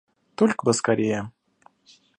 [0.33, 1.31] Только бы скорее.